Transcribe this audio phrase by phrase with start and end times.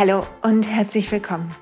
[0.00, 1.54] Hallo und herzlich willkommen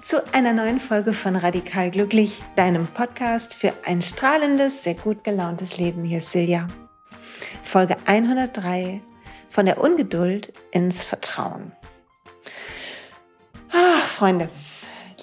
[0.00, 5.76] zu einer neuen Folge von Radikal Glücklich, deinem Podcast für ein strahlendes, sehr gut gelauntes
[5.76, 6.04] Leben.
[6.04, 6.68] Hier ist Silja.
[7.64, 9.02] Folge 103
[9.48, 11.72] von der Ungeduld ins Vertrauen.
[13.72, 14.48] Ach, Freunde,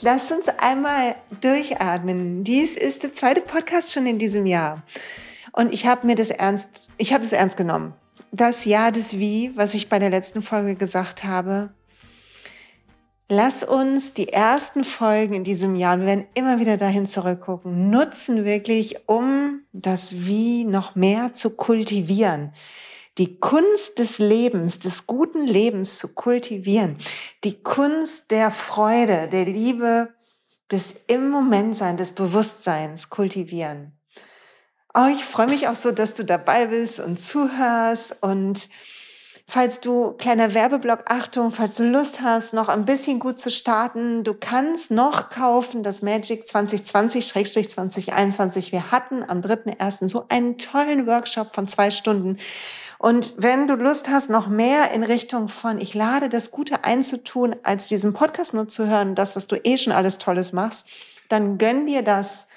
[0.02, 2.44] lasst uns einmal durchatmen.
[2.44, 4.84] Dies ist der zweite Podcast schon in diesem Jahr.
[5.54, 7.94] Und ich habe mir das ernst, ich habe es ernst genommen.
[8.34, 11.70] Das Ja des Wie, was ich bei der letzten Folge gesagt habe,
[13.30, 18.46] Lass uns die ersten Folgen in diesem Jahr, wir werden immer wieder dahin zurückgucken, nutzen
[18.46, 22.54] wirklich, um das Wie noch mehr zu kultivieren.
[23.18, 26.98] Die Kunst des Lebens, des guten Lebens zu kultivieren.
[27.44, 30.14] Die Kunst der Freude, der Liebe,
[30.72, 33.92] des im Moment sein, des Bewusstseins kultivieren.
[34.94, 38.70] Oh, ich freue mich auch so, dass du dabei bist und zuhörst und
[39.50, 44.26] Falls du, kleiner Werbeblock, Achtung, falls du Lust hast, noch ein bisschen gut zu starten,
[44.26, 48.74] du kannst noch kaufen das Magic 2020-2021.
[48.74, 50.10] Wir hatten am 3.1.
[50.10, 52.36] so einen tollen Workshop von zwei Stunden.
[53.00, 57.56] Und wenn du Lust hast, noch mehr in Richtung von, ich lade das Gute einzutun,
[57.64, 60.88] als diesen Podcast nur zu hören, das, was du eh schon alles Tolles machst,
[61.30, 62.48] dann gönn dir das.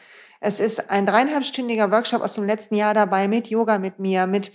[0.41, 4.51] Es ist ein dreieinhalbstündiger Workshop aus dem letzten Jahr dabei mit Yoga mit mir, mit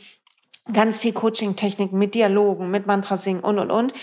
[0.74, 3.94] ganz viel Coaching-Techniken mit Dialogen, mit Mantrasing und, und, und.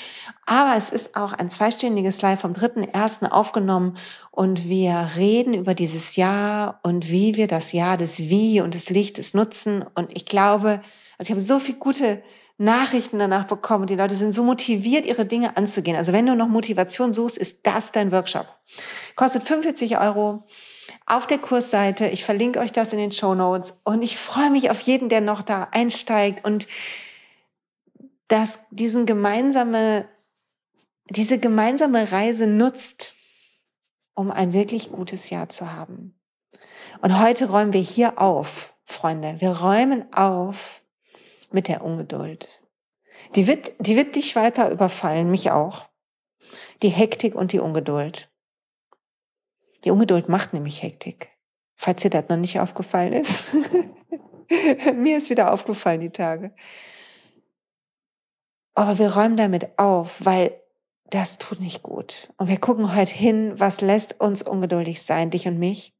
[0.46, 3.96] Aber es ist auch ein zweistündiges Live vom dritten ersten aufgenommen
[4.30, 8.90] und wir reden über dieses Jahr und wie wir das Jahr des Wie und des
[8.90, 9.84] Lichtes nutzen.
[9.94, 10.80] Und ich glaube,
[11.18, 12.22] also ich habe so viel gute
[12.58, 15.96] Nachrichten danach bekommen die Leute sind so motiviert, ihre Dinge anzugehen.
[15.96, 18.46] Also wenn du noch Motivation suchst, ist das dein Workshop.
[19.16, 20.44] Kostet 45 Euro
[21.06, 22.08] auf der Kursseite.
[22.08, 25.20] Ich verlinke euch das in den Show Notes und ich freue mich auf jeden, der
[25.20, 26.66] noch da einsteigt und
[28.28, 30.08] dass diesen gemeinsame,
[31.10, 33.12] diese gemeinsame Reise nutzt,
[34.14, 36.18] um ein wirklich gutes Jahr zu haben.
[37.02, 39.36] Und heute räumen wir hier auf, Freunde.
[39.40, 40.82] Wir räumen auf
[41.50, 42.48] mit der Ungeduld.
[43.34, 45.88] Die wird, die wird dich weiter überfallen, mich auch.
[46.82, 48.31] Die Hektik und die Ungeduld.
[49.84, 51.28] Die Ungeduld macht nämlich Hektik.
[51.76, 53.44] Falls dir das noch nicht aufgefallen ist.
[54.94, 56.54] Mir ist wieder aufgefallen die Tage.
[58.74, 60.62] Aber wir räumen damit auf, weil
[61.10, 62.32] das tut nicht gut.
[62.38, 65.92] Und wir gucken heute hin, was lässt uns ungeduldig sein, dich und mich.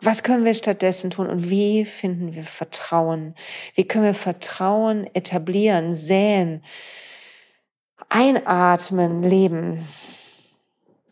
[0.00, 3.34] Was können wir stattdessen tun und wie finden wir Vertrauen?
[3.74, 6.62] Wie können wir Vertrauen etablieren, säen,
[8.08, 9.84] einatmen, leben?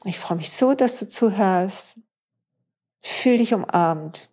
[0.06, 1.98] Ich freue mich so, dass du zuhörst.
[3.02, 4.30] Fühl dich umarmt.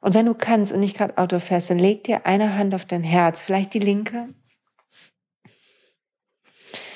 [0.00, 2.84] Und wenn du kannst und nicht gerade Auto fährst, dann leg dir eine Hand auf
[2.84, 4.28] dein Herz, vielleicht die linke.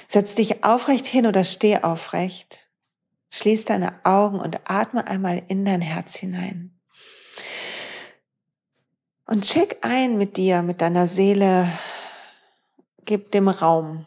[0.06, 2.70] Setz dich aufrecht hin oder steh aufrecht.
[3.30, 6.80] Schließ deine Augen und atme einmal in dein Herz hinein.
[9.26, 11.68] Und check ein mit dir, mit deiner Seele.
[13.04, 14.06] Gib dem Raum.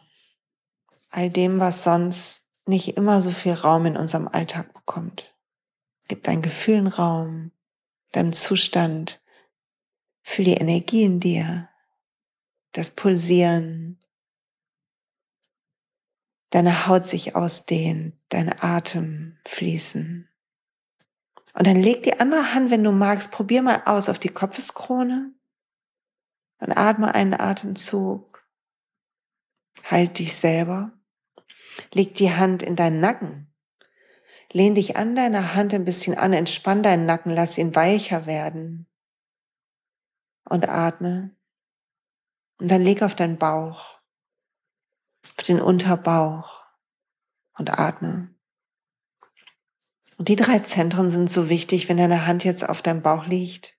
[1.10, 5.34] All dem, was sonst nicht immer so viel Raum in unserem Alltag bekommt.
[6.08, 7.52] Gib deinen Gefühlen Raum,
[8.12, 9.22] deinem Zustand.
[10.22, 11.68] Fühl die Energie in dir,
[12.72, 13.98] das Pulsieren,
[16.50, 20.28] deine Haut sich ausdehnt, dein Atem fließen.
[21.54, 25.34] Und dann leg die andere Hand, wenn du magst, probier mal aus auf die Kopfeskrone
[26.60, 28.46] und atme einen Atemzug.
[29.84, 30.97] Halt dich selber.
[31.92, 33.52] Leg die Hand in deinen Nacken.
[34.52, 38.86] Lehn dich an deiner Hand ein bisschen an, entspann deinen Nacken, lass ihn weicher werden.
[40.44, 41.36] Und atme.
[42.58, 44.00] Und dann leg auf deinen Bauch,
[45.36, 46.64] auf den Unterbauch
[47.58, 48.34] und atme.
[50.16, 53.76] Und die drei Zentren sind so wichtig, wenn deine Hand jetzt auf deinem Bauch liegt,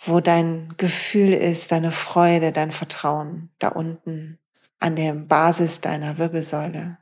[0.00, 4.40] wo dein Gefühl ist, deine Freude, dein Vertrauen, da unten
[4.78, 6.98] an der Basis deiner Wirbelsäule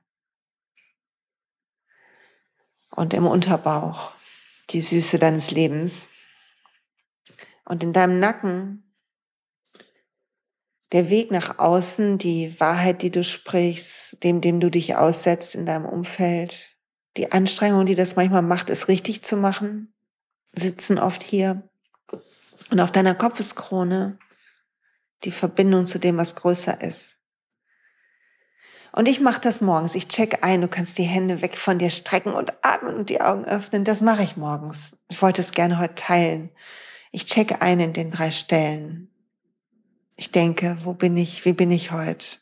[2.96, 4.12] und im Unterbauch
[4.70, 6.08] die Süße deines Lebens.
[7.64, 8.94] Und in deinem Nacken
[10.92, 15.66] der Weg nach außen, die Wahrheit, die du sprichst, dem, dem du dich aussetzt in
[15.66, 16.76] deinem Umfeld,
[17.16, 19.94] die Anstrengung, die das manchmal macht, es richtig zu machen,
[20.52, 21.68] sitzen oft hier.
[22.70, 24.18] Und auf deiner Kopfeskrone
[25.24, 27.15] die Verbindung zu dem, was größer ist.
[28.96, 29.94] Und ich mache das morgens.
[29.94, 33.20] Ich check ein, du kannst die Hände weg von dir strecken und atmen und die
[33.20, 33.84] Augen öffnen.
[33.84, 34.96] Das mache ich morgens.
[35.08, 36.50] Ich wollte es gerne heute teilen.
[37.12, 39.10] Ich checke ein in den drei Stellen.
[40.16, 41.44] Ich denke, wo bin ich?
[41.44, 42.38] Wie bin ich heute?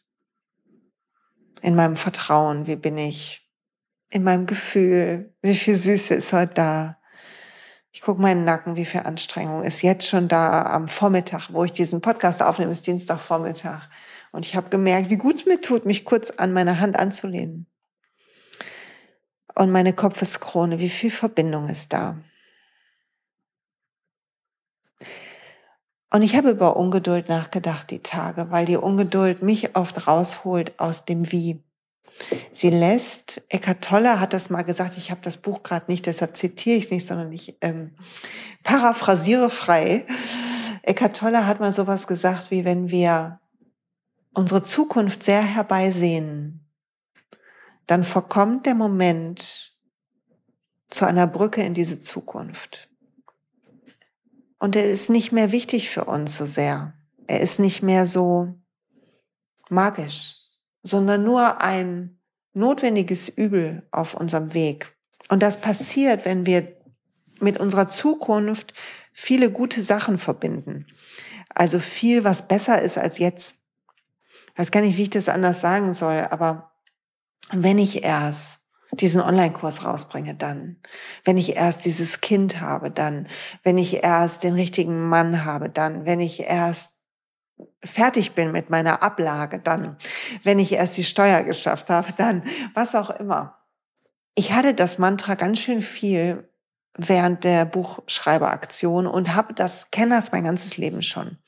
[1.65, 2.67] in meinem Vertrauen?
[2.67, 3.51] Wie bin ich
[4.11, 5.35] in meinem Gefühl?
[5.43, 6.99] Wie viel Süße ist heute da?
[7.91, 11.73] Ich gucke meinen Nacken, wie viel Anstrengung ist jetzt schon da am Vormittag, wo ich
[11.73, 13.89] diesen Podcast aufnehme, ist Dienstagvormittag.
[14.35, 17.69] Und ich habe gemerkt, wie gut es mir tut, mich kurz an meine Hand anzulehnen.
[19.55, 22.19] Und meine Kopfeskrone, wie viel Verbindung ist da?
[26.13, 31.05] Und ich habe über Ungeduld nachgedacht die Tage, weil die Ungeduld mich oft rausholt aus
[31.05, 31.63] dem Wie.
[32.51, 36.37] Sie lässt, Eckhart Tolle hat das mal gesagt, ich habe das Buch gerade nicht, deshalb
[36.37, 37.93] zitiere ich es nicht, sondern ich ähm,
[38.65, 40.05] paraphrasiere frei.
[40.83, 43.39] Eckhart Tolle hat mal sowas gesagt, wie wenn wir
[44.35, 46.69] unsere Zukunft sehr herbeisehen,
[47.87, 49.77] dann verkommt der Moment
[50.91, 52.89] zu einer Brücke in diese Zukunft.
[54.59, 56.95] Und er ist nicht mehr wichtig für uns so sehr.
[57.27, 58.55] Er ist nicht mehr so
[59.69, 60.45] magisch
[60.85, 62.21] sondern nur ein
[62.53, 64.95] notwendiges Übel auf unserem Weg.
[65.29, 66.77] Und das passiert, wenn wir
[67.41, 68.75] mit unserer Zukunft
[69.13, 70.87] viele gute Sachen verbinden.
[71.49, 73.64] Also viel, was besser ist als jetzt.
[74.57, 76.73] Weiß gar nicht, wie ich das anders sagen soll, aber
[77.51, 78.61] wenn ich erst
[78.93, 80.77] diesen Online-Kurs rausbringe, dann.
[81.25, 83.29] Wenn ich erst dieses Kind habe, dann.
[83.63, 86.07] Wenn ich erst den richtigen Mann habe, dann.
[86.07, 86.95] Wenn ich erst
[87.83, 89.97] fertig bin mit meiner Ablage, dann,
[90.43, 93.59] wenn ich erst die Steuer geschafft habe, dann, was auch immer.
[94.35, 96.49] Ich hatte das Mantra ganz schön viel
[96.97, 101.39] während der Buchschreiberaktion und habe das, kenne das mein ganzes Leben schon.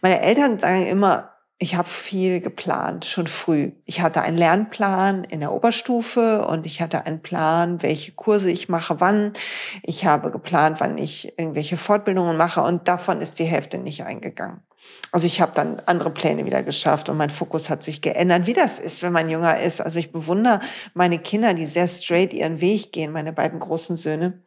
[0.00, 3.72] Meine Eltern sagen immer, ich habe viel geplant, schon früh.
[3.86, 8.68] Ich hatte einen Lernplan in der Oberstufe und ich hatte einen Plan, welche Kurse ich
[8.68, 9.32] mache, wann.
[9.82, 14.62] Ich habe geplant, wann ich irgendwelche Fortbildungen mache und davon ist die Hälfte nicht eingegangen.
[15.12, 18.52] Also ich habe dann andere Pläne wieder geschafft und mein Fokus hat sich geändert, wie
[18.52, 19.80] das ist, wenn man jünger ist.
[19.80, 20.60] Also ich bewundere
[20.92, 24.43] meine Kinder, die sehr straight ihren Weg gehen, meine beiden großen Söhne.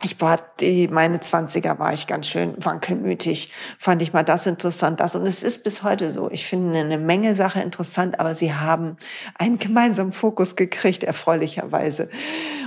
[0.00, 3.52] Ich war, die, meine Zwanziger war ich ganz schön wankelmütig.
[3.78, 5.16] Fand ich mal das interessant, das.
[5.16, 6.30] Und es ist bis heute so.
[6.30, 8.96] Ich finde eine Menge Sache interessant, aber sie haben
[9.34, 12.10] einen gemeinsamen Fokus gekriegt, erfreulicherweise.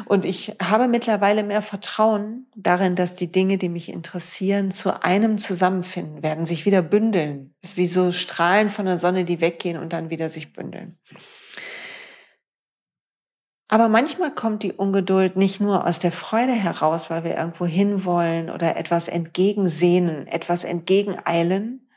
[0.05, 5.37] Und ich habe mittlerweile mehr Vertrauen darin, dass die Dinge, die mich interessieren, zu einem
[5.37, 7.55] zusammenfinden werden, sich wieder bündeln.
[7.61, 10.97] Es ist wie so Strahlen von der Sonne, die weggehen und dann wieder sich bündeln.
[13.73, 18.49] Aber manchmal kommt die Ungeduld nicht nur aus der Freude heraus, weil wir irgendwo hinwollen
[18.49, 21.89] oder etwas entgegensehnen, etwas entgegeneilen,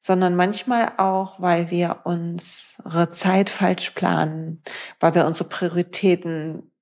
[0.00, 4.62] sondern manchmal auch, weil wir unsere Zeit falsch planen,
[5.00, 6.72] weil wir unsere Prioritäten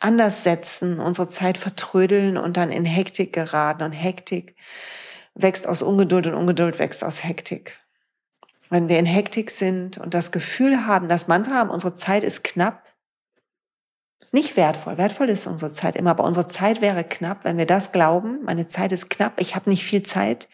[0.00, 3.84] anders setzen, unsere Zeit vertrödeln und dann in Hektik geraten.
[3.84, 4.56] Und Hektik
[5.36, 7.78] wächst aus Ungeduld und Ungeduld wächst aus Hektik.
[8.68, 12.42] Wenn wir in Hektik sind und das Gefühl haben, das Mantra haben, unsere Zeit ist
[12.42, 12.82] knapp,
[14.30, 14.98] nicht wertvoll.
[14.98, 18.42] Wertvoll ist unsere Zeit immer, aber unsere Zeit wäre knapp, wenn wir das glauben.
[18.44, 20.48] Meine Zeit ist knapp, ich habe nicht viel Zeit.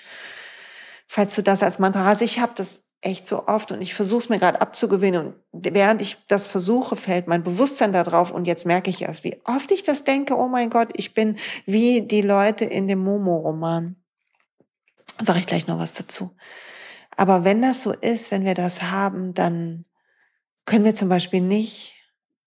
[1.07, 4.25] Falls du das als Mantra hast, ich habe das echt so oft und ich versuche
[4.25, 8.67] es mir gerade abzugewöhnen und während ich das versuche, fällt mein Bewusstsein darauf und jetzt
[8.67, 12.23] merke ich erst, wie oft ich das denke, oh mein Gott, ich bin wie die
[12.23, 13.97] Leute in dem Momo-Roman.
[15.21, 16.35] Sage ich gleich noch was dazu.
[17.17, 19.85] Aber wenn das so ist, wenn wir das haben, dann
[20.65, 21.95] können wir zum Beispiel nicht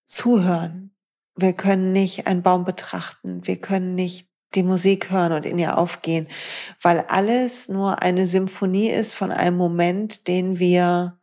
[0.07, 0.90] zuhören.
[1.35, 3.45] Wir können nicht einen Baum betrachten.
[3.45, 6.27] Wir können nicht die Musik hören und in ihr aufgehen,
[6.81, 11.17] weil alles nur eine Symphonie ist von einem Moment, den wir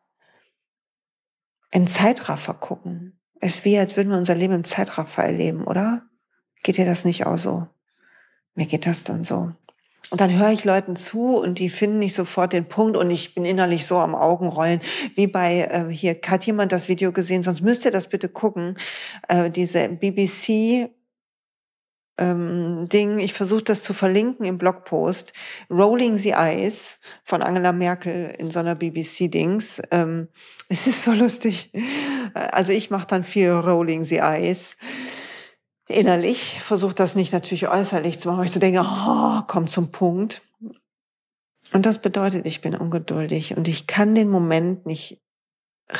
[1.71, 3.21] in Zeitraffer gucken.
[3.41, 6.03] Es ist wie, als würden wir unser Leben im Zeitraffer erleben, oder?
[6.63, 7.69] Geht dir das nicht auch so?
[8.55, 9.53] Mir geht das dann so.
[10.11, 13.35] Und dann höre ich Leuten zu und die finden nicht sofort den Punkt und ich
[13.35, 14.81] bin innerlich so am Augenrollen,
[15.17, 18.77] wie bei, äh, hier hat jemand das Video gesehen, sonst müsst ihr das bitte gucken,
[19.29, 20.91] äh, diese BBC
[22.19, 25.33] ähm, Ding, ich versuche das zu verlinken im Blogpost,
[25.71, 29.81] Rolling the Eyes von Angela Merkel in so einer BBC-Dings.
[29.91, 30.29] Ähm,
[30.69, 31.71] es ist so lustig.
[32.35, 34.77] Also ich mache dann viel Rolling the Eyes
[35.89, 39.91] innerlich, versuche das nicht natürlich äußerlich zu machen, weil ich so denke, oh, komm zum
[39.91, 40.43] Punkt.
[41.73, 45.21] Und das bedeutet, ich bin ungeduldig und ich kann den Moment nicht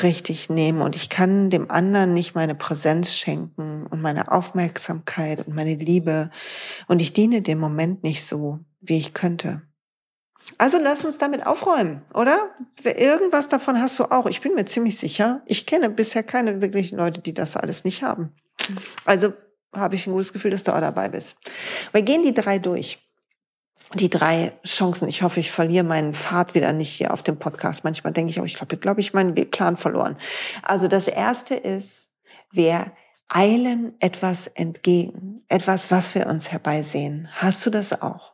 [0.03, 5.55] richtig nehmen und ich kann dem anderen nicht meine Präsenz schenken und meine Aufmerksamkeit und
[5.55, 6.29] meine Liebe
[6.87, 9.63] und ich diene dem Moment nicht so, wie ich könnte.
[10.57, 12.37] Also lass uns damit aufräumen, oder?
[12.83, 14.27] Irgendwas davon hast du auch.
[14.27, 15.41] Ich bin mir ziemlich sicher.
[15.45, 18.33] Ich kenne bisher keine wirklichen Leute, die das alles nicht haben.
[19.05, 19.33] Also
[19.75, 21.37] habe ich ein gutes Gefühl, dass du auch dabei bist.
[21.91, 22.99] Wir gehen die drei durch.
[23.95, 25.07] die drei Chancen.
[25.07, 27.83] Ich hoffe, ich verliere meinen Pfad wieder nicht hier auf dem Podcast.
[27.83, 30.15] Manchmal denke ich auch, ich glaube, glaube ich, meinen Plan verloren.
[30.61, 32.11] Also das erste ist,
[32.51, 32.91] wir
[33.29, 35.43] eilen etwas entgegen.
[35.47, 37.29] Etwas, was wir uns herbeisehen.
[37.33, 38.33] Hast du das auch?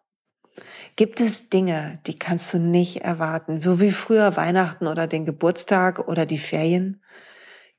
[0.97, 3.61] Gibt es Dinge, die kannst du nicht erwarten?
[3.61, 7.01] So wie früher Weihnachten oder den Geburtstag oder die Ferien?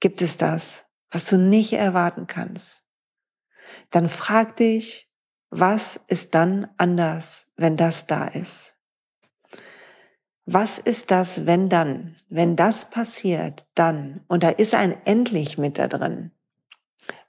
[0.01, 2.85] Gibt es das, was du nicht erwarten kannst?
[3.91, 5.11] Dann frag dich,
[5.51, 8.75] was ist dann anders, wenn das da ist?
[10.45, 12.17] Was ist das, wenn dann?
[12.29, 14.25] Wenn das passiert, dann.
[14.29, 16.31] Und da ist ein Endlich mit da drin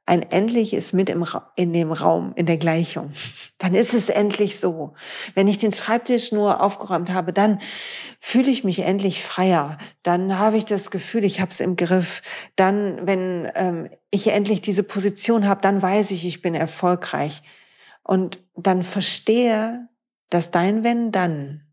[0.07, 3.11] ein endlich ist mit im in dem Raum, in der Gleichung.
[3.57, 4.93] Dann ist es endlich so.
[5.35, 7.59] Wenn ich den Schreibtisch nur aufgeräumt habe, dann
[8.19, 9.77] fühle ich mich endlich freier.
[10.03, 12.21] Dann habe ich das Gefühl, ich habe es im Griff.
[12.55, 17.43] Dann, wenn ähm, ich endlich diese Position habe, dann weiß ich, ich bin erfolgreich.
[18.01, 19.89] Und dann verstehe,
[20.29, 21.63] dass dein Wenn dann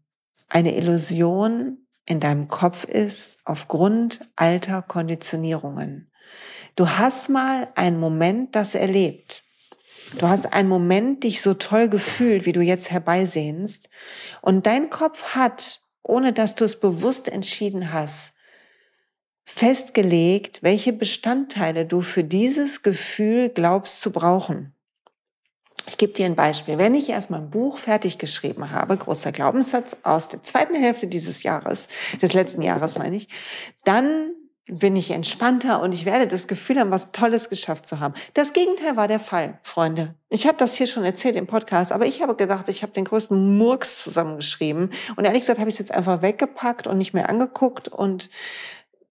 [0.48, 6.10] eine Illusion in deinem Kopf ist aufgrund alter Konditionierungen.
[6.76, 9.42] Du hast mal einen Moment das erlebt.
[10.18, 13.88] Du hast einen Moment dich so toll gefühlt, wie du jetzt herbeisehnst.
[14.42, 18.34] Und dein Kopf hat, ohne dass du es bewusst entschieden hast,
[19.44, 24.74] festgelegt, welche Bestandteile du für dieses Gefühl glaubst zu brauchen.
[25.86, 26.78] Ich gebe dir ein Beispiel.
[26.78, 31.42] Wenn ich erst mein Buch fertig geschrieben habe, großer Glaubenssatz aus der zweiten Hälfte dieses
[31.42, 31.88] Jahres,
[32.22, 33.28] des letzten Jahres meine ich,
[33.84, 34.30] dann
[34.66, 38.14] bin ich entspannter und ich werde das Gefühl haben, was Tolles geschafft zu haben.
[38.32, 40.14] Das Gegenteil war der Fall, Freunde.
[40.30, 43.04] Ich habe das hier schon erzählt im Podcast, aber ich habe gedacht, ich habe den
[43.04, 44.90] größten Murks zusammengeschrieben.
[45.16, 48.30] Und ehrlich gesagt habe ich es jetzt einfach weggepackt und nicht mehr angeguckt und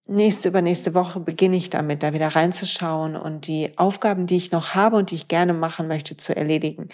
[0.05, 4.75] nächste, übernächste Woche beginne ich damit, da wieder reinzuschauen und die Aufgaben, die ich noch
[4.75, 6.89] habe und die ich gerne machen möchte, zu erledigen.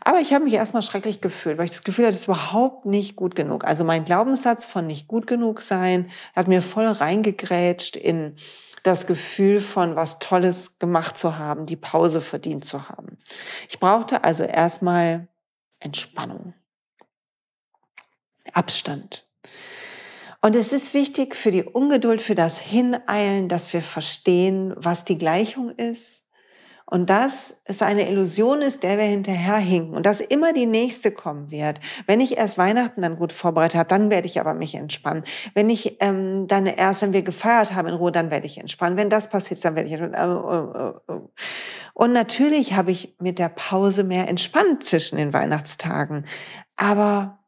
[0.00, 2.86] Aber ich habe mich erstmal schrecklich gefühlt, weil ich das Gefühl hatte, es ist überhaupt
[2.86, 3.64] nicht gut genug.
[3.64, 8.36] Also mein Glaubenssatz von nicht gut genug sein hat mir voll reingegrätscht in
[8.82, 13.18] das Gefühl von was Tolles gemacht zu haben, die Pause verdient zu haben.
[13.68, 15.28] Ich brauchte also erstmal
[15.80, 16.54] Entspannung,
[18.52, 19.26] Abstand,
[20.44, 25.16] und es ist wichtig für die Ungeduld, für das Hineilen, dass wir verstehen, was die
[25.16, 26.28] Gleichung ist.
[26.84, 31.50] Und dass es eine Illusion ist, der wir hinterherhinken und dass immer die nächste kommen
[31.50, 31.80] wird.
[32.06, 35.24] Wenn ich erst Weihnachten dann gut vorbereitet habe, dann werde ich aber mich entspannen.
[35.54, 38.98] Wenn ich ähm, dann erst, wenn wir gefeiert haben in Ruhe, dann werde ich entspannen.
[38.98, 41.00] Wenn das passiert, dann werde ich entspannen.
[41.94, 46.26] Und natürlich habe ich mit der Pause mehr entspannt zwischen den Weihnachtstagen.
[46.76, 47.43] Aber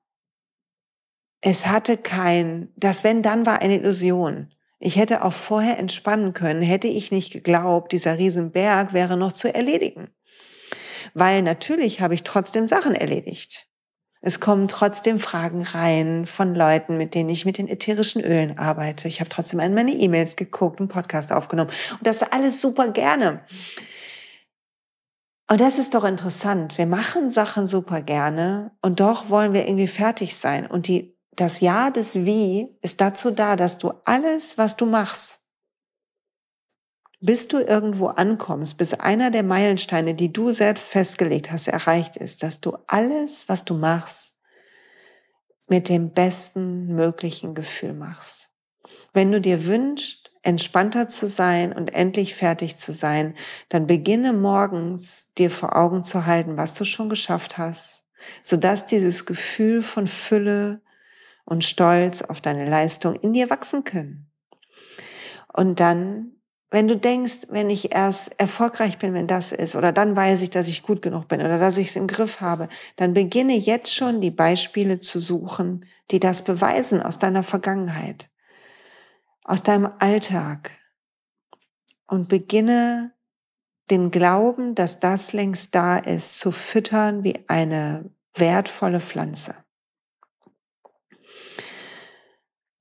[1.49, 4.53] es hatte kein, das wenn dann war eine Illusion.
[4.81, 9.55] Ich hätte auch vorher entspannen können, hätte ich nicht geglaubt, dieser Riesenberg wäre noch zu
[9.55, 10.09] erledigen.
[11.15, 13.69] Weil natürlich habe ich trotzdem Sachen erledigt.
[14.23, 19.07] Es kommen trotzdem Fragen rein von Leuten, mit denen ich mit den ätherischen Ölen arbeite.
[19.07, 21.71] Ich habe trotzdem an meine E-Mails geguckt, einen Podcast aufgenommen.
[21.93, 23.45] Und das alles super gerne.
[25.49, 26.77] Und das ist doch interessant.
[26.77, 30.67] Wir machen Sachen super gerne und doch wollen wir irgendwie fertig sein.
[30.67, 35.41] Und die das Ja des Wie ist dazu da, dass du alles, was du machst,
[37.21, 42.43] bis du irgendwo ankommst, bis einer der Meilensteine, die du selbst festgelegt hast, erreicht ist,
[42.43, 44.35] dass du alles, was du machst,
[45.69, 48.51] mit dem besten möglichen Gefühl machst.
[49.13, 53.35] Wenn du dir wünschst, entspannter zu sein und endlich fertig zu sein,
[53.69, 58.05] dann beginne morgens dir vor Augen zu halten, was du schon geschafft hast,
[58.45, 60.83] sodass dieses Gefühl von Fülle,
[61.47, 64.31] und Stolz auf deine Leistung in dir wachsen können.
[65.55, 66.33] Und dann,
[66.71, 70.51] wenn du denkst, wenn ich erst erfolgreich bin, wenn das ist, oder dann weiß ich,
[70.51, 73.95] dass ich gut genug bin oder dass ich es im Griff habe, dann beginne jetzt
[73.95, 78.29] schon die Beispiele zu suchen, die das beweisen aus deiner Vergangenheit,
[79.45, 80.73] aus deinem Alltag
[82.07, 83.15] und beginne
[83.91, 89.55] den Glauben, dass das längst da ist, zu füttern wie eine wertvolle Pflanze.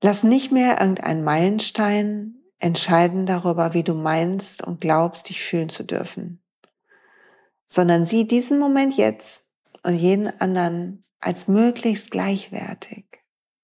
[0.06, 5.82] Lass nicht mehr irgendein Meilenstein entscheiden darüber, wie du meinst und glaubst, dich fühlen zu
[5.82, 6.40] dürfen,
[7.66, 9.48] sondern sieh diesen Moment jetzt
[9.82, 13.04] und jeden anderen als möglichst gleichwertig.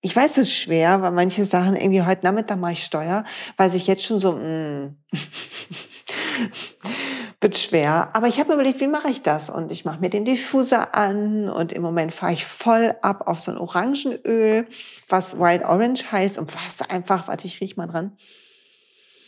[0.00, 3.22] Ich weiß, es ist schwer, weil manche Sachen irgendwie heute Nachmittag mache ich Steuer,
[3.56, 4.96] weil ich jetzt schon so, mm,
[7.42, 8.10] wird schwer.
[8.12, 9.50] Aber ich habe mir überlegt, wie mache ich das?
[9.50, 13.40] Und ich mache mir den Diffuser an und im Moment fahre ich voll ab auf
[13.40, 14.66] so ein Orangenöl,
[15.08, 18.16] was Wild Orange heißt und was einfach, warte, ich riech mal dran.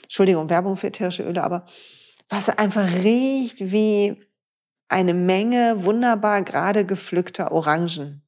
[0.03, 1.67] Entschuldigung, Werbung für ätherische Öle, aber
[2.29, 4.17] was einfach riecht wie
[4.89, 8.23] eine Menge wunderbar gerade gepflückter Orangen.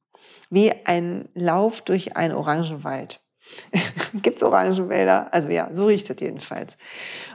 [0.49, 3.21] wie ein Lauf durch einen Orangenwald.
[4.21, 5.33] Gibt's Orangenwälder?
[5.33, 6.77] Also ja, so riecht es jedenfalls.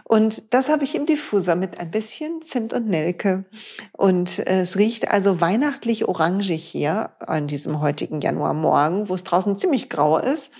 [0.04, 3.44] Und das habe ich im Diffuser mit ein bisschen Zimt und Nelke.
[3.92, 9.88] Und es riecht also weihnachtlich orangig hier an diesem heutigen Januarmorgen, wo es draußen ziemlich
[9.88, 10.52] grau ist,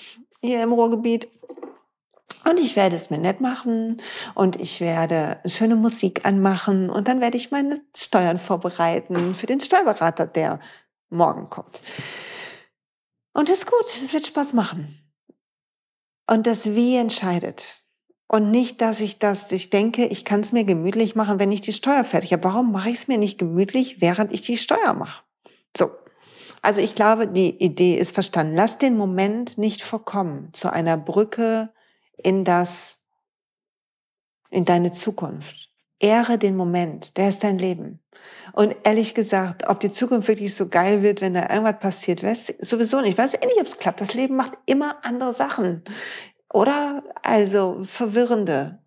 [0.43, 1.29] hier im Ruhrgebiet.
[2.45, 3.99] Und ich werde es mir nett machen
[4.35, 9.61] und ich werde schöne Musik anmachen und dann werde ich meine Steuern vorbereiten für den
[9.61, 10.59] Steuerberater, der
[11.09, 11.81] morgen kommt.
[13.33, 15.02] Und das ist gut, es wird Spaß machen.
[16.33, 17.83] Und das Wie entscheidet.
[18.27, 21.61] Und nicht, dass ich das, ich denke, ich kann es mir gemütlich machen, wenn ich
[21.61, 22.45] die Steuer fertig habe.
[22.45, 25.25] Warum mache ich es mir nicht gemütlich, während ich die Steuer mache?
[25.77, 25.91] So.
[26.63, 28.55] Also ich glaube, die Idee ist verstanden.
[28.57, 31.71] Lass den Moment nicht vorkommen zu einer Brücke
[32.17, 33.01] in das,
[34.49, 35.72] in deine Zukunft.
[36.03, 38.01] Ehre den Moment, der ist dein Leben.
[38.53, 42.55] Und ehrlich gesagt, ob die Zukunft wirklich so geil wird, wenn da irgendwas passiert, weiß
[42.59, 43.13] sowieso nicht.
[43.13, 44.01] Ich weiß eh nicht, ob es klappt.
[44.01, 45.83] Das Leben macht immer andere Sachen.
[46.53, 48.83] Oder also verwirrende,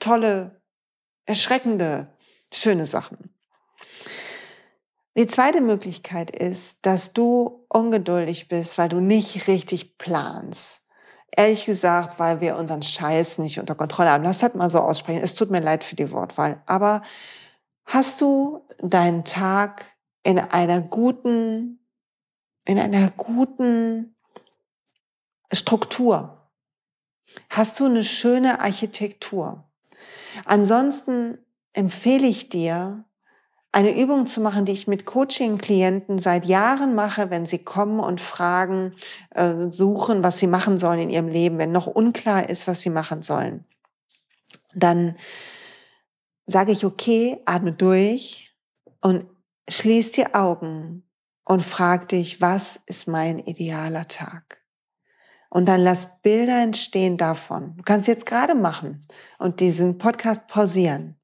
[0.00, 0.60] tolle,
[1.26, 2.12] erschreckende,
[2.52, 3.32] schöne Sachen.
[5.16, 10.86] Die zweite Möglichkeit ist, dass du ungeduldig bist, weil du nicht richtig planst.
[11.40, 14.24] Ehrlich gesagt, weil wir unseren Scheiß nicht unter Kontrolle haben.
[14.24, 15.22] Lass das mal so aussprechen.
[15.24, 16.62] Es tut mir leid für die Wortwahl.
[16.66, 17.00] Aber
[17.86, 21.80] hast du deinen Tag in einer guten,
[22.66, 24.14] in einer guten
[25.50, 26.50] Struktur?
[27.48, 29.64] Hast du eine schöne Architektur?
[30.44, 31.38] Ansonsten
[31.72, 33.06] empfehle ich dir,
[33.72, 38.20] eine Übung zu machen, die ich mit Coaching-Klienten seit Jahren mache, wenn sie kommen und
[38.20, 38.94] fragen,
[39.30, 42.90] äh, suchen, was sie machen sollen in ihrem Leben, wenn noch unklar ist, was sie
[42.90, 43.64] machen sollen.
[44.74, 45.16] Dann
[46.46, 48.52] sage ich, okay, atme durch
[49.00, 49.26] und
[49.68, 51.04] schließ die Augen
[51.44, 54.64] und frag dich, was ist mein idealer Tag?
[55.48, 57.76] Und dann lass Bilder entstehen davon.
[57.76, 59.06] Du kannst jetzt gerade machen
[59.38, 61.19] und diesen Podcast pausieren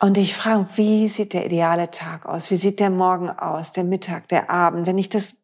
[0.00, 2.50] und ich frage, wie sieht der ideale Tag aus?
[2.50, 3.72] Wie sieht der Morgen aus?
[3.72, 4.86] Der Mittag, der Abend?
[4.86, 5.34] Wenn ich das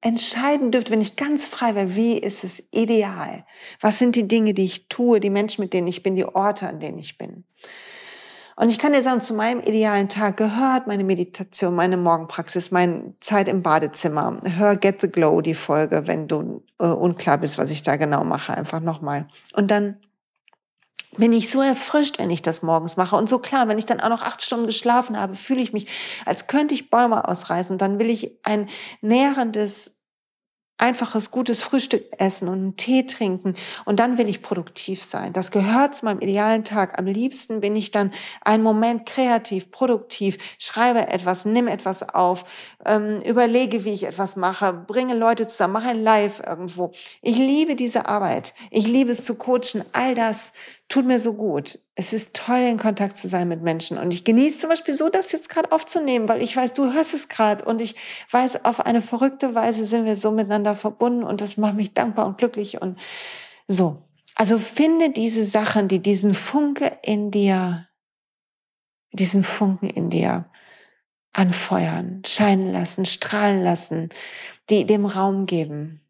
[0.00, 3.44] entscheiden dürfte, wenn ich ganz frei wäre, wie ist es ideal?
[3.80, 6.68] Was sind die Dinge, die ich tue, die Menschen, mit denen ich bin, die Orte,
[6.68, 7.44] an denen ich bin?
[8.58, 13.14] Und ich kann dir sagen, zu meinem idealen Tag gehört meine Meditation, meine Morgenpraxis, meine
[13.20, 14.40] Zeit im Badezimmer.
[14.56, 18.24] Hör Get the Glow, die Folge, wenn du äh, unklar bist, was ich da genau
[18.24, 19.28] mache, einfach nochmal.
[19.54, 19.98] Und dann
[21.16, 23.16] bin ich so erfrischt, wenn ich das morgens mache.
[23.16, 25.86] Und so klar, wenn ich dann auch noch acht Stunden geschlafen habe, fühle ich mich,
[26.24, 27.72] als könnte ich Bäume ausreißen.
[27.72, 28.68] Und dann will ich ein
[29.00, 29.96] nährendes
[30.78, 33.54] einfaches, gutes Frühstück essen und einen Tee trinken
[33.86, 35.32] und dann will ich produktiv sein.
[35.32, 36.98] Das gehört zu meinem idealen Tag.
[36.98, 43.20] Am liebsten bin ich dann einen Moment kreativ, produktiv, schreibe etwas, nimm etwas auf, ähm,
[43.22, 46.92] überlege, wie ich etwas mache, bringe Leute zusammen, mache ein Live irgendwo.
[47.22, 48.52] Ich liebe diese Arbeit.
[48.70, 49.82] Ich liebe es zu coachen.
[49.92, 50.52] All das
[50.88, 51.78] tut mir so gut.
[51.94, 53.98] Es ist toll, in Kontakt zu sein mit Menschen.
[53.98, 57.14] Und ich genieße zum Beispiel so, das jetzt gerade aufzunehmen, weil ich weiß, du hörst
[57.14, 57.96] es gerade und ich
[58.30, 62.26] weiß, auf eine verrückte Weise sind wir so miteinander verbunden und das macht mich dankbar
[62.26, 62.98] und glücklich und
[63.66, 64.02] so.
[64.36, 67.88] Also finde diese Sachen, die diesen Funke in dir,
[69.12, 70.50] diesen Funken in dir
[71.32, 74.10] anfeuern, scheinen lassen, strahlen lassen,
[74.70, 76.00] die dem Raum geben.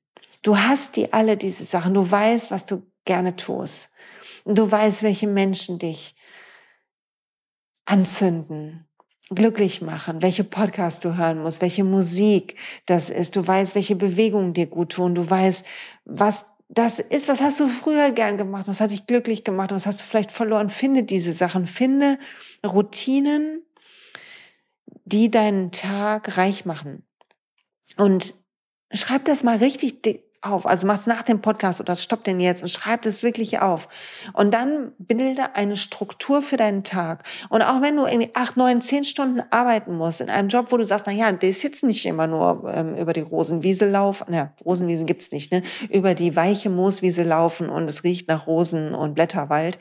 [0.42, 1.94] Du hast die alle, diese Sachen.
[1.94, 3.90] Du weißt, was du gerne tust.
[4.48, 6.14] Du weißt, welche Menschen dich
[7.84, 8.86] anzünden,
[9.30, 12.56] glücklich machen, welche Podcast du hören musst, welche Musik
[12.86, 13.34] das ist.
[13.34, 15.16] Du weißt, welche Bewegungen dir gut tun.
[15.16, 15.66] Du weißt,
[16.04, 19.84] was das ist, was hast du früher gern gemacht, was hat dich glücklich gemacht, was
[19.84, 20.70] hast du vielleicht verloren.
[20.70, 22.16] Finde diese Sachen, finde
[22.64, 23.64] Routinen,
[25.04, 27.04] die deinen Tag reich machen.
[27.96, 28.34] Und
[28.92, 30.02] schreib das mal richtig
[30.50, 30.66] auf.
[30.66, 33.88] Also mach's nach dem Podcast oder stopp den jetzt und schreib das wirklich auf.
[34.32, 37.24] Und dann bilde eine Struktur für deinen Tag.
[37.48, 40.76] Und auch wenn du irgendwie acht, neun, zehn Stunden arbeiten musst in einem Job, wo
[40.76, 44.52] du sagst, na ja, ist jetzt nicht immer nur ähm, über die Rosenwiese laufen, na,
[44.64, 45.62] Rosenwiesen gibt's nicht, ne?
[45.90, 49.78] Über die weiche Mooswiese laufen und es riecht nach Rosen und Blätterwald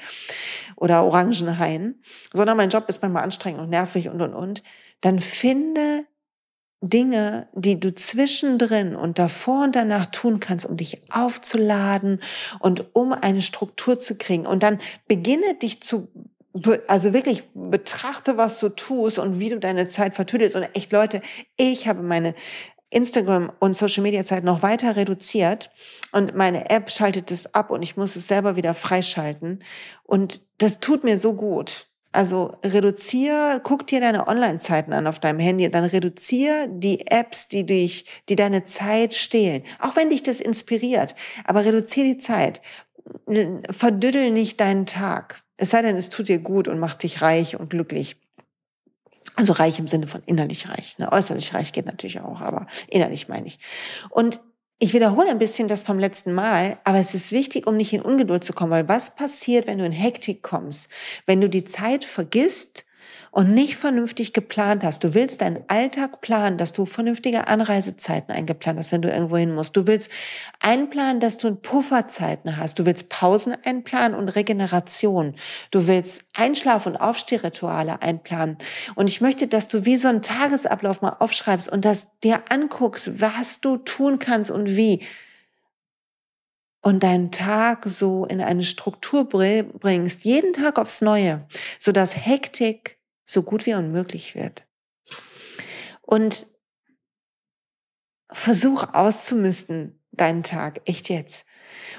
[0.75, 1.95] oder Orangenhain,
[2.33, 4.63] sondern mein Job ist manchmal anstrengend und nervig und und und.
[5.01, 6.05] Dann finde
[6.89, 12.21] Dinge, die du zwischendrin und davor und danach tun kannst, um dich aufzuladen
[12.59, 14.45] und um eine Struktur zu kriegen.
[14.45, 16.09] Und dann beginne dich zu,
[16.87, 20.55] also wirklich betrachte, was du tust und wie du deine Zeit vertüdelst.
[20.55, 21.21] Und echt, Leute,
[21.57, 22.33] ich habe meine
[22.89, 25.71] Instagram und Social Media Zeit noch weiter reduziert
[26.11, 29.63] und meine App schaltet es ab und ich muss es selber wieder freischalten.
[30.03, 31.87] Und das tut mir so gut.
[32.15, 37.65] Also reduziere, guck dir deine Online-Zeiten an auf deinem Handy, dann reduziere die Apps, die
[37.65, 39.63] dich, die deine Zeit stehlen.
[39.79, 42.61] Auch wenn dich das inspiriert, aber reduziere die Zeit.
[43.69, 45.43] Verdüdel nicht deinen Tag.
[45.57, 48.15] Es sei denn, es tut dir gut und macht dich reich und glücklich.
[49.35, 50.97] Also reich im Sinne von innerlich reich.
[50.97, 51.11] Ne?
[51.11, 53.59] Äußerlich reich geht natürlich auch, aber innerlich meine ich.
[54.09, 54.39] Und
[54.79, 58.01] ich wiederhole ein bisschen das vom letzten Mal, aber es ist wichtig, um nicht in
[58.01, 60.89] Ungeduld zu kommen, weil was passiert, wenn du in Hektik kommst?
[61.25, 62.84] Wenn du die Zeit vergisst
[63.35, 65.03] und nicht vernünftig geplant hast.
[65.03, 69.53] Du willst deinen Alltag planen, dass du vernünftige Anreisezeiten eingeplant hast, wenn du irgendwo hin
[69.53, 69.75] musst.
[69.75, 70.09] Du willst
[70.61, 72.79] einplanen, dass du Pufferzeiten hast.
[72.79, 75.35] Du willst Pausen einplanen und Regeneration.
[75.69, 78.57] Du willst Einschlaf- und Aufstehrituale einplanen.
[78.95, 83.19] Und ich möchte, dass du wie so einen Tagesablauf mal aufschreibst und das dir anguckst,
[83.19, 85.03] was du tun kannst und wie
[86.81, 91.45] und deinen Tag so in eine Struktur bringst, jeden Tag aufs Neue,
[91.79, 92.94] so dass Hektik
[93.25, 94.67] so gut wie unmöglich wird.
[96.01, 96.47] Und
[98.31, 101.45] versuch auszumisten deinen Tag, echt jetzt.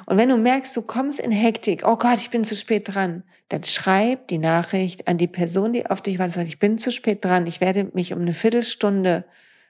[0.07, 3.25] Und wenn du merkst, du kommst in Hektik, oh Gott, ich bin zu spät dran,
[3.49, 7.25] dann schreib die Nachricht an die Person, die auf dich wartet, ich bin zu spät
[7.25, 9.25] dran, ich werde mich um eine Viertelstunde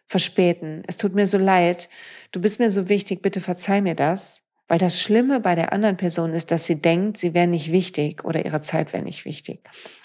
[0.07, 0.83] verspäten.
[0.87, 1.89] Es tut mir so leid,
[2.31, 4.43] du bist mir so wichtig, bitte verzeih mir das.
[4.69, 8.25] Weil das Schlimme bei der anderen Person ist, dass sie denkt, sie wäre nicht wichtig
[8.25, 9.63] oder ihre Zeit wäre nicht wichtig.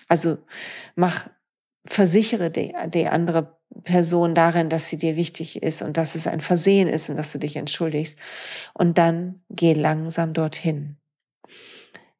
[0.07, 0.37] Also
[0.95, 1.27] mach
[1.85, 6.41] versichere die, die andere Person darin, dass sie dir wichtig ist und dass es ein
[6.41, 8.17] Versehen ist und dass du dich entschuldigst.
[8.73, 10.97] Und dann geh langsam dorthin.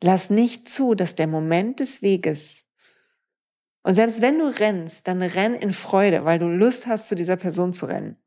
[0.02, 2.66] Lass nicht zu, dass der Moment des Weges
[3.84, 7.36] und selbst wenn du rennst, dann renn in Freude, weil du Lust hast, zu dieser
[7.36, 8.18] Person zu rennen.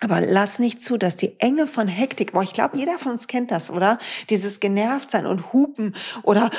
[0.00, 3.26] Aber lass nicht zu, dass die Enge von Hektik, boah, ich glaube, jeder von uns
[3.26, 3.98] kennt das, oder?
[4.30, 6.50] Dieses genervt sein und hupen oder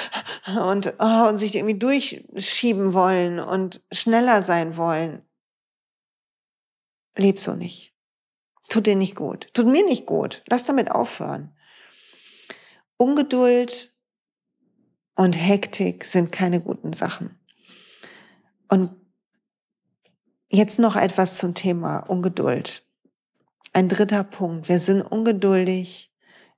[0.66, 5.22] und, oh, und sich irgendwie durchschieben wollen und schneller sein wollen.
[7.16, 7.96] Leb so nicht.
[8.70, 9.50] Tut dir nicht gut.
[9.54, 10.44] Tut mir nicht gut.
[10.48, 11.56] Lass damit aufhören.
[12.98, 13.96] Ungeduld
[15.16, 17.40] und Hektik sind keine guten Sachen.
[18.68, 18.96] Und
[20.50, 22.86] jetzt noch etwas zum Thema Ungeduld.
[23.74, 24.70] Ein dritter Punkt.
[24.70, 26.12] Wir sind ungeduldig,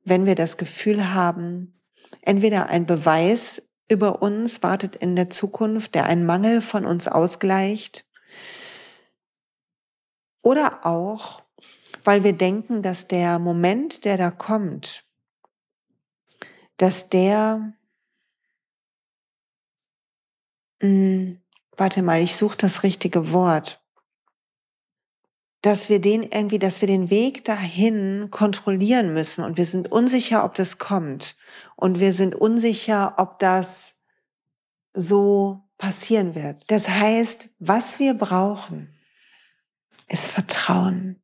[0.03, 1.81] wenn wir das Gefühl haben,
[2.21, 8.05] entweder ein Beweis über uns wartet in der Zukunft, der einen Mangel von uns ausgleicht,
[10.41, 11.43] oder auch,
[12.03, 15.05] weil wir denken, dass der Moment, der da kommt,
[16.77, 17.73] dass der,
[20.81, 21.41] mh, hm,
[21.77, 23.80] warte mal, ich suche das richtige Wort,
[25.61, 30.43] dass wir den irgendwie, dass wir den Weg dahin kontrollieren müssen und wir sind unsicher,
[30.43, 31.35] ob das kommt
[31.75, 33.95] und wir sind unsicher, ob das
[34.93, 36.69] so passieren wird.
[36.71, 38.93] Das heißt, was wir brauchen,
[40.07, 41.21] ist Vertrauen.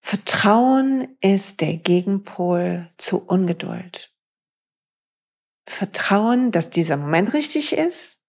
[0.00, 4.14] Vertrauen ist der Gegenpol zu Ungeduld.
[5.66, 8.22] Vertrauen, dass dieser Moment richtig ist.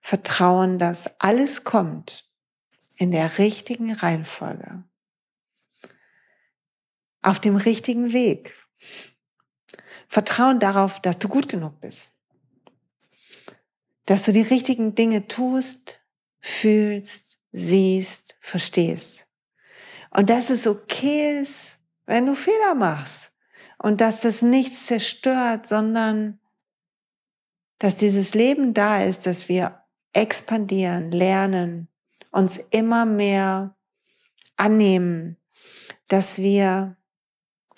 [0.00, 2.29] Vertrauen, dass alles kommt
[3.00, 4.84] in der richtigen Reihenfolge,
[7.22, 8.54] auf dem richtigen Weg.
[10.06, 12.12] Vertrauen darauf, dass du gut genug bist,
[14.04, 16.02] dass du die richtigen Dinge tust,
[16.40, 19.28] fühlst, siehst, verstehst.
[20.10, 23.32] Und dass es okay ist, wenn du Fehler machst
[23.78, 26.38] und dass das nichts zerstört, sondern
[27.78, 29.82] dass dieses Leben da ist, dass wir
[30.12, 31.89] expandieren, lernen,
[32.30, 33.76] uns immer mehr
[34.56, 35.36] annehmen,
[36.08, 36.96] dass wir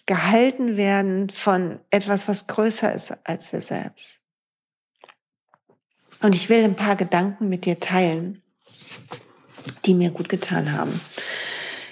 [0.07, 4.21] gehalten werden von etwas, was größer ist als wir selbst.
[6.21, 8.43] Und ich will ein paar Gedanken mit dir teilen,
[9.85, 11.01] die mir gut getan haben.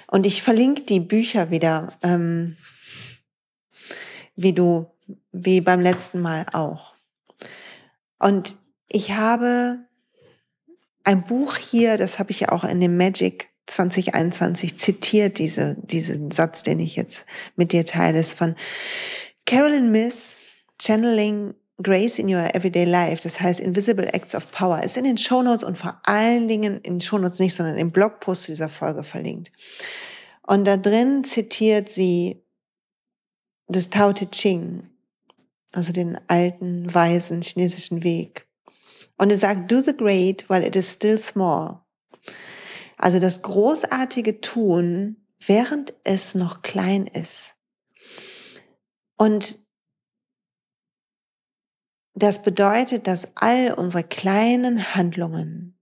[0.07, 2.57] Und ich verlinke die Bücher wieder, ähm,
[4.37, 4.91] wie du,
[5.33, 6.95] wie beim letzten Mal auch.
[8.19, 8.57] Und
[8.89, 9.87] ich habe
[11.05, 16.31] ein Buch hier, das habe ich ja auch in dem Magic 2021 zitiert, diese, diesen
[16.31, 17.25] Satz, den ich jetzt
[17.57, 18.55] mit dir teile, ist von
[19.47, 20.39] Carolyn Miss,
[20.81, 25.17] Channeling Grace in Your Everyday Life, das heißt Invisible Acts of Power, ist in den
[25.17, 29.51] Shownotes und vor allen Dingen in Shownotes nicht, sondern im Blogpost dieser Folge verlinkt.
[30.47, 32.43] Und da drin zitiert sie
[33.69, 34.91] das Tao Te Ching,
[35.73, 38.50] also den alten, weisen chinesischen Weg.
[39.21, 41.83] Und er sagt, do the great while it is still small.
[42.97, 47.55] Also das großartige Tun, während es noch klein ist.
[49.19, 49.59] Und
[52.15, 55.79] das bedeutet, dass all unsere kleinen Handlungen,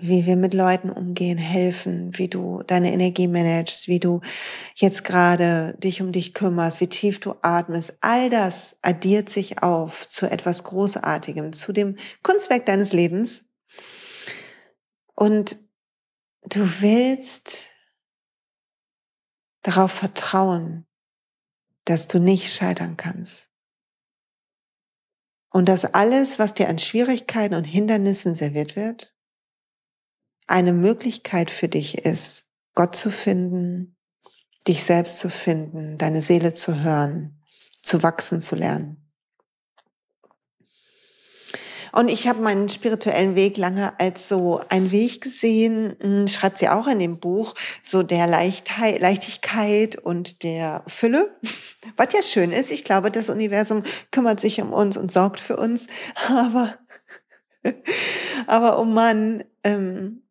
[0.00, 4.20] wie wir mit Leuten umgehen, helfen, wie du deine Energie managst, wie du
[4.74, 7.94] jetzt gerade dich um dich kümmerst, wie tief du atmest.
[8.00, 13.46] All das addiert sich auf zu etwas Großartigem, zu dem Kunstwerk deines Lebens.
[15.14, 15.56] Und
[16.42, 17.70] du willst
[19.62, 20.86] darauf vertrauen,
[21.84, 23.50] dass du nicht scheitern kannst.
[25.50, 29.17] Und dass alles, was dir an Schwierigkeiten und Hindernissen serviert wird,
[30.48, 33.96] eine Möglichkeit für dich ist, Gott zu finden,
[34.66, 37.42] dich selbst zu finden, deine Seele zu hören,
[37.82, 39.08] zu wachsen zu lernen.
[41.92, 46.68] Und ich habe meinen spirituellen Weg lange als so ein Weg gesehen, hm, schreibt sie
[46.68, 51.34] auch in dem Buch, so der Leichtheit, Leichtigkeit und der Fülle.
[51.96, 52.70] Was ja schön ist.
[52.70, 55.86] Ich glaube, das Universum kümmert sich um uns und sorgt für uns.
[56.28, 56.74] Aber,
[58.46, 60.22] aber oh Mann, ähm,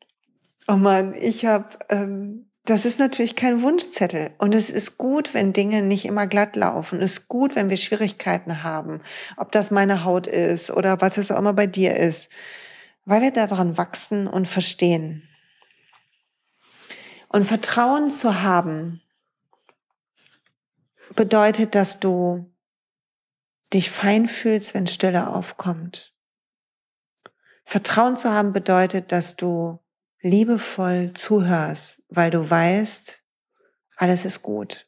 [0.68, 4.32] Oh Mann, ich habe, ähm, das ist natürlich kein Wunschzettel.
[4.38, 7.02] Und es ist gut, wenn Dinge nicht immer glatt laufen.
[7.02, 9.02] Es ist gut, wenn wir Schwierigkeiten haben.
[9.38, 12.30] Ob das meine Haut ist oder was es auch immer bei dir ist.
[13.06, 15.24] Weil wir daran wachsen und verstehen.
[17.30, 19.02] Und Vertrauen zu haben,
[21.16, 22.54] bedeutet, dass du
[23.74, 26.14] dich fein fühlst, wenn Stille aufkommt.
[27.66, 29.80] Vertrauen zu haben bedeutet, dass du
[30.22, 33.24] liebevoll zuhörst, weil du weißt,
[33.98, 34.88] alles ist gut.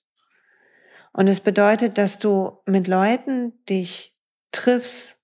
[1.14, 4.16] Und es bedeutet, dass du mit Leuten dich
[4.52, 5.18] triffst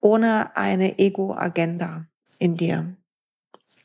[0.00, 2.06] ohne eine Ego-Agenda
[2.38, 2.96] in dir.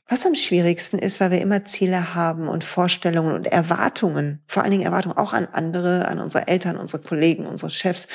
[0.08, 4.72] Was am schwierigsten ist, weil wir immer Ziele haben und Vorstellungen und Erwartungen, vor allen
[4.72, 8.08] Dingen Erwartungen auch an andere, an unsere Eltern, unsere Kollegen, unsere Chefs,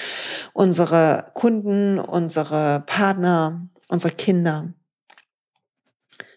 [0.53, 4.75] unsere Kunden, unsere Partner, unsere Kinder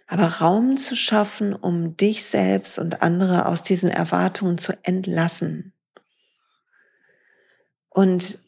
[0.10, 5.72] aber Raum zu schaffen, um dich selbst und andere aus diesen Erwartungen zu entlassen
[7.90, 8.40] und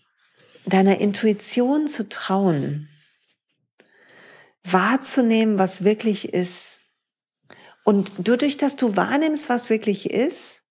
[0.66, 2.90] deiner Intuition zu trauen,
[4.64, 6.80] wahrzunehmen, was wirklich ist.
[7.84, 10.64] Und dadurch, dass du wahrnimmst, was wirklich ist,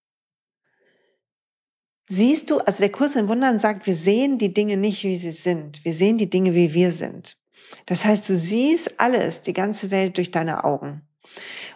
[2.09, 5.31] siehst du, also der Kurs in Wundern sagt, wir sehen die Dinge nicht, wie sie
[5.31, 5.85] sind.
[5.85, 7.40] Wir sehen die Dinge, wie wir sind.
[7.87, 11.03] Das heißt, du siehst alles, die ganze Welt durch deine Augen.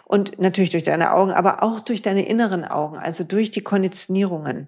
[0.05, 4.67] Und natürlich durch deine Augen, aber auch durch deine inneren Augen, also durch die Konditionierungen.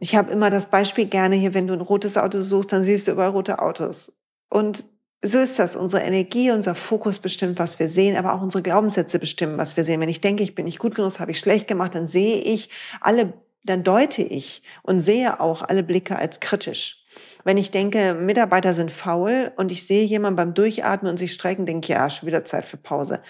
[0.00, 3.06] Ich habe immer das Beispiel gerne hier, wenn du ein rotes Auto suchst, dann siehst
[3.06, 4.12] du überall rote Autos.
[4.48, 4.84] Und
[5.22, 5.74] so ist das.
[5.74, 9.84] Unsere Energie, unser Fokus bestimmt, was wir sehen, aber auch unsere Glaubenssätze bestimmen, was wir
[9.84, 10.00] sehen.
[10.00, 12.70] Wenn ich denke, ich bin nicht gut genug, habe ich schlecht gemacht, dann sehe ich
[13.00, 13.32] alle,
[13.64, 17.04] dann deute ich und sehe auch alle Blicke als kritisch.
[17.48, 21.64] Wenn ich denke, Mitarbeiter sind faul und ich sehe jemanden beim Durchatmen und sich strecken,
[21.64, 23.22] denke ich, ja, schon wieder Zeit für Pause.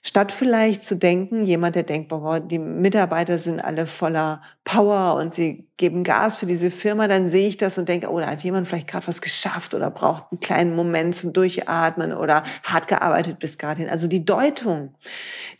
[0.00, 5.34] Statt vielleicht zu denken, jemand, der denkt, boah, die Mitarbeiter sind alle voller Power und
[5.34, 8.44] sie geben Gas für diese Firma, dann sehe ich das und denke, oh, da hat
[8.44, 13.40] jemand vielleicht gerade was geschafft oder braucht einen kleinen Moment zum Durchatmen oder hart gearbeitet
[13.40, 13.90] bis gerade hin.
[13.90, 14.94] Also die Deutung,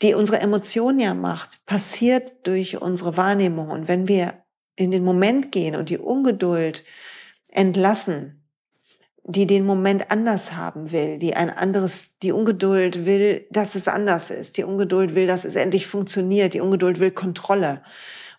[0.03, 3.71] die unsere Emotionen ja macht, passiert durch unsere Wahrnehmung.
[3.71, 4.35] Und wenn wir
[4.77, 6.85] in den Moment gehen und die Ungeduld
[7.51, 8.39] entlassen,
[9.25, 14.31] die den Moment anders haben will, die ein anderes, die Ungeduld will, dass es anders
[14.31, 17.83] ist, die Ungeduld will, dass es endlich funktioniert, die Ungeduld will Kontrolle.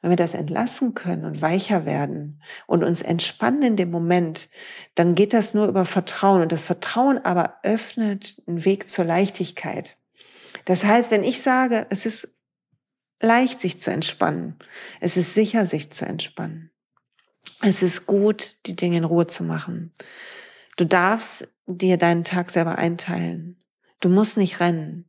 [0.02, 4.50] Wenn wir das entlassen können und weicher werden und uns entspannen in dem Moment,
[4.96, 9.98] dann geht das nur über Vertrauen und das Vertrauen aber öffnet einen Weg zur Leichtigkeit.
[10.66, 12.36] Das heißt, wenn ich sage, es ist
[13.22, 14.56] leicht, sich zu entspannen,
[15.02, 16.72] es ist sicher, sich zu entspannen,
[17.62, 19.92] es ist gut, die Dinge in Ruhe zu machen.
[20.78, 23.62] Du darfst dir deinen Tag selber einteilen.
[24.00, 25.06] Du musst nicht rennen.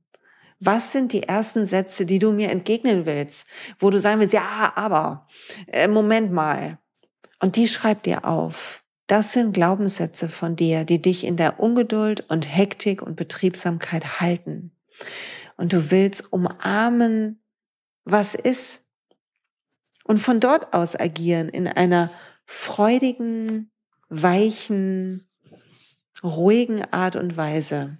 [0.58, 3.46] Was sind die ersten Sätze, die du mir entgegnen willst,
[3.78, 5.26] wo du sagen willst, ja, aber,
[5.68, 6.78] äh, Moment mal.
[7.40, 8.84] Und die schreib dir auf.
[9.06, 14.72] Das sind Glaubenssätze von dir, die dich in der Ungeduld und Hektik und Betriebsamkeit halten.
[15.56, 17.42] Und du willst umarmen,
[18.04, 18.84] was ist.
[20.10, 22.10] Und von dort aus agieren in einer
[22.44, 23.70] freudigen,
[24.08, 25.28] weichen,
[26.24, 27.96] ruhigen Art und Weise.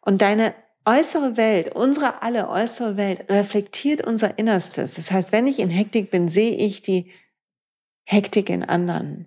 [0.00, 0.54] Und deine
[0.86, 4.94] äußere Welt, unsere alle äußere Welt reflektiert unser Innerstes.
[4.94, 7.12] Das heißt, wenn ich in Hektik bin, sehe ich die
[8.04, 9.26] Hektik in anderen.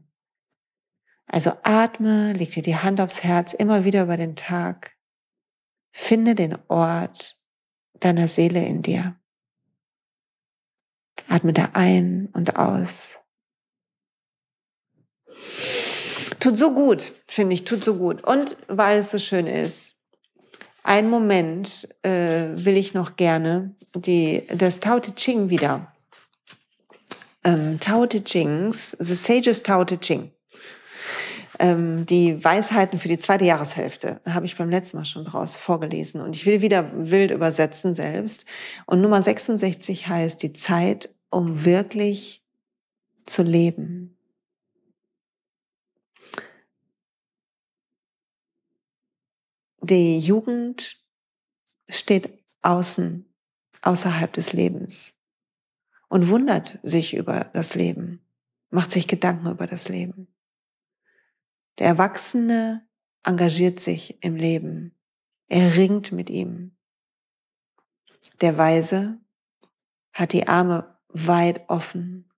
[1.27, 4.97] Also atme, leg dir die Hand aufs Herz immer wieder über den Tag.
[5.91, 7.38] Finde den Ort
[7.99, 9.18] deiner Seele in dir.
[11.29, 13.19] Atme da ein und aus.
[16.39, 18.25] Tut so gut, finde ich, tut so gut.
[18.25, 19.95] Und weil es so schön ist,
[20.83, 25.93] ein Moment äh, will ich noch gerne die, das Tao Te Ching wieder.
[27.43, 30.31] Ähm, Tao Te Chings, The Sages Tao Te Ching.
[31.59, 36.21] Ähm, die Weisheiten für die zweite Jahreshälfte habe ich beim letzten Mal schon draus vorgelesen.
[36.21, 38.45] Und ich will wieder wild übersetzen selbst.
[38.85, 42.45] Und Nummer 66 heißt die Zeit, um wirklich
[43.25, 44.17] zu leben.
[49.81, 51.03] Die Jugend
[51.89, 53.25] steht außen,
[53.81, 55.15] außerhalb des Lebens
[56.09, 58.25] und wundert sich über das Leben,
[58.69, 60.27] macht sich Gedanken über das Leben.
[61.77, 62.87] Der Erwachsene
[63.23, 64.95] engagiert sich im Leben.
[65.47, 66.75] Er ringt mit ihm.
[68.41, 69.19] Der Weise
[70.11, 72.31] hat die Arme weit offen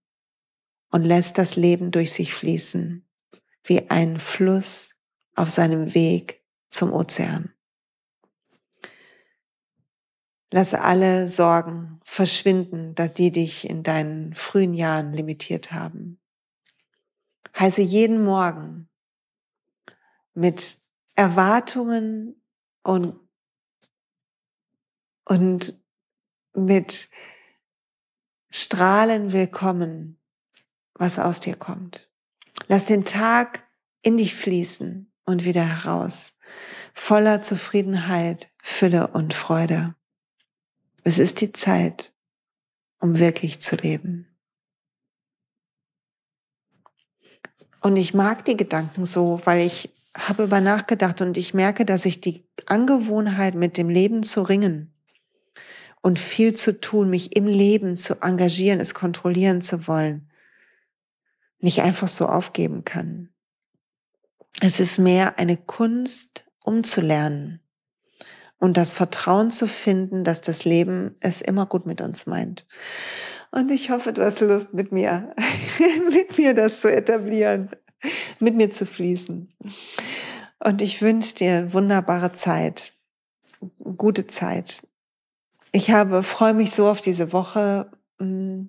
[0.89, 3.07] und lässt das Leben durch sich fließen,
[3.63, 4.95] wie ein Fluss
[5.35, 7.53] auf seinem Weg zum Ozean.
[10.53, 16.19] Lasse alle Sorgen verschwinden, da die dich in deinen frühen Jahren limitiert haben.
[17.57, 18.89] Heiße jeden Morgen
[20.33, 20.77] mit
[21.15, 22.41] Erwartungen
[22.83, 23.19] und,
[25.25, 25.81] und
[26.53, 27.09] mit
[28.53, 30.19] Strahlen willkommen,
[30.95, 32.09] was aus dir kommt.
[32.67, 33.65] Lass den Tag
[34.01, 36.33] in dich fließen und wieder heraus
[36.93, 39.95] voller Zufriedenheit, Fülle und Freude.
[41.05, 42.13] Es ist die Zeit,
[42.99, 44.27] um wirklich zu leben.
[47.79, 52.03] Und ich mag die Gedanken so, weil ich habe über nachgedacht und ich merke, dass
[52.03, 54.90] ich die Angewohnheit mit dem Leben zu ringen
[56.01, 60.29] und viel zu tun, mich im Leben zu engagieren, es kontrollieren zu wollen,
[61.59, 63.29] nicht einfach so aufgeben kann.
[64.61, 67.61] Es ist mehr eine Kunst, umzulernen
[68.59, 72.67] und das Vertrauen zu finden, dass das Leben es immer gut mit uns meint.
[73.51, 75.33] Und ich hoffe, du hast Lust mit mir,
[76.11, 77.69] mit mir das zu etablieren,
[78.39, 79.51] mit mir zu fließen.
[80.59, 82.93] Und ich wünsche dir wunderbare Zeit,
[83.97, 84.81] gute Zeit.
[85.73, 88.63] Ich habe, freue mich so auf diese Woche, mm,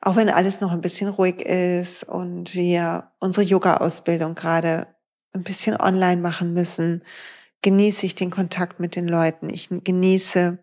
[0.00, 4.86] auch wenn alles noch ein bisschen ruhig ist und wir unsere Yoga-Ausbildung gerade
[5.32, 7.02] ein bisschen online machen müssen,
[7.62, 9.48] genieße ich den Kontakt mit den Leuten.
[9.50, 10.58] Ich genieße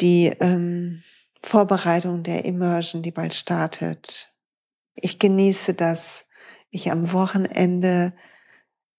[0.00, 1.02] die ähm,
[1.42, 4.34] Vorbereitung der Immersion, die bald startet.
[4.96, 6.26] Ich genieße, dass
[6.70, 8.12] ich am Wochenende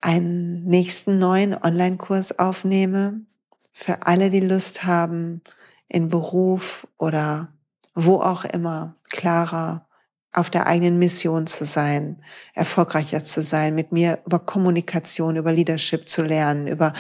[0.02, 3.26] einen nächsten neuen Online-Kurs aufnehme
[3.74, 5.42] für alle, die Lust haben,
[5.90, 7.50] in Beruf oder
[7.94, 9.88] wo auch immer klarer
[10.32, 12.24] auf der eigenen Mission zu sein,
[12.56, 16.94] erfolgreicher zu sein, mit mir über Kommunikation, über Leadership zu lernen, über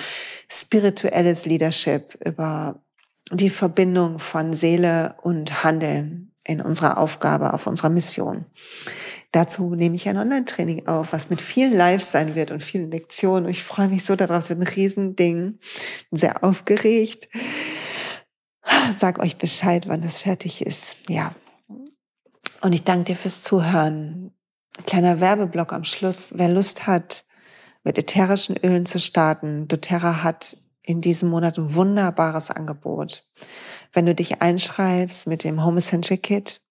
[0.47, 2.83] spirituelles Leadership, über
[3.31, 8.45] die Verbindung von Seele und Handeln in unserer Aufgabe, auf unserer Mission.
[9.33, 13.49] Dazu nehme ich ein Online-Training auf, was mit vielen Lives sein wird und vielen Lektionen.
[13.49, 15.59] Ich freue mich so darauf, es wird ein Riesending.
[16.11, 17.27] Bin sehr aufgeregt.
[18.95, 20.97] Sag euch Bescheid, wann das fertig ist.
[21.09, 21.33] Ja,
[22.61, 24.31] und ich danke dir fürs Zuhören.
[24.77, 26.31] Ein kleiner Werbeblock am Schluss.
[26.35, 27.25] Wer Lust hat,
[27.83, 33.27] mit ätherischen Ölen zu starten, doTERRA hat in diesem Monat ein wunderbares Angebot.
[33.91, 36.61] Wenn du dich einschreibst mit dem Home Essential Kit,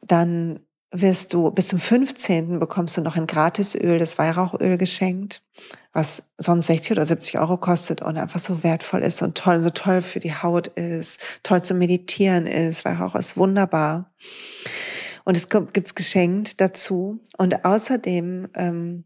[0.00, 0.60] dann
[0.94, 2.60] wirst du bis zum 15.
[2.60, 5.42] bekommst du noch ein Gratisöl, das Weihrauchöl geschenkt,
[5.92, 9.70] was sonst 60 oder 70 Euro kostet und einfach so wertvoll ist und toll, so
[9.70, 12.84] toll für die Haut ist, toll zum Meditieren ist.
[12.84, 14.12] Weihrauch ist wunderbar.
[15.24, 17.18] Und es gibt's geschenkt dazu.
[17.38, 19.04] Und außerdem ähm,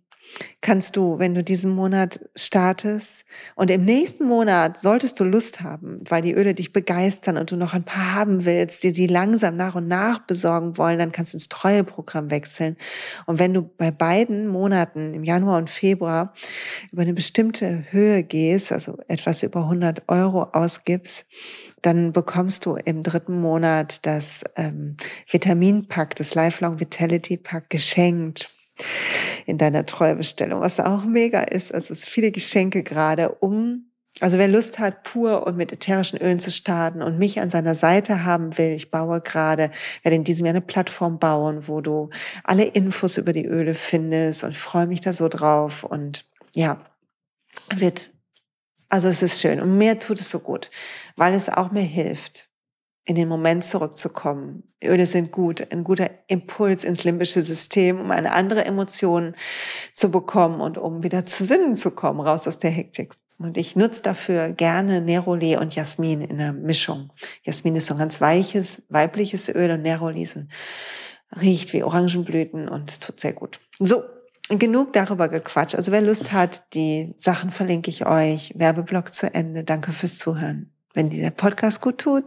[0.61, 6.01] kannst du, wenn du diesen Monat startest und im nächsten Monat solltest du Lust haben,
[6.09, 9.57] weil die Öle dich begeistern und du noch ein paar haben willst, die sie langsam
[9.57, 12.77] nach und nach besorgen wollen, dann kannst du ins Treueprogramm wechseln.
[13.27, 16.35] Und wenn du bei beiden Monaten im Januar und Februar
[16.93, 21.27] über eine bestimmte Höhe gehst, also etwas über 100 Euro ausgibst,
[21.83, 24.97] dann bekommst du im dritten Monat das ähm,
[25.31, 28.53] Vitaminpack, das Lifelong Vitality Pack geschenkt
[29.49, 31.73] in deiner Treubestellung, was auch mega ist.
[31.73, 33.87] Also es viele Geschenke gerade, um
[34.21, 37.77] also wer Lust hat, pur und mit ätherischen Ölen zu starten und mich an seiner
[37.77, 39.71] Seite haben will, ich baue gerade,
[40.03, 42.11] werde in diesem Jahr eine Plattform bauen, wo du
[42.43, 46.85] alle Infos über die Öle findest und freue mich da so drauf und ja,
[47.77, 48.11] wird,
[48.89, 50.71] also es ist schön und mir tut es so gut,
[51.17, 52.48] weil es auch mir hilft,
[53.09, 54.65] in den Moment zurückzukommen.
[54.85, 59.35] Öle sind gut, ein guter Impuls ins limbische System, um eine andere Emotion
[59.95, 63.15] zu bekommen und um wieder zu Sinnen zu kommen, raus aus der Hektik.
[63.39, 67.11] Und ich nutze dafür gerne Neroli und Jasmin in der Mischung.
[67.45, 70.51] Jasmin ist so ein ganz weiches, weibliches Öl und Neroli sind,
[71.41, 73.59] riecht wie Orangenblüten und es tut sehr gut.
[73.79, 74.03] So,
[74.51, 75.77] genug darüber gequatscht.
[75.77, 78.53] Also wer Lust hat, die Sachen verlinke ich euch.
[78.55, 79.65] Werbeblock zu Ende.
[79.65, 80.75] Danke fürs Zuhören.
[80.99, 82.25] Wenn dir der Podcast gut tut,